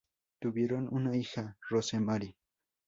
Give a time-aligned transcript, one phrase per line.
[0.39, 2.35] Tuvieron una hija, Rosemary.